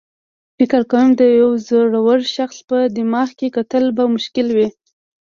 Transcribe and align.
فکر 0.57 0.81
کوم 0.91 1.07
د 1.19 1.23
یو 1.41 1.49
زړور 1.67 2.19
شخص 2.35 2.57
په 2.69 2.77
دماغ 2.97 3.29
کې 3.39 3.47
کتل 3.57 3.85
به 3.97 4.03
مشکل 4.15 4.47
وي. 4.57 4.67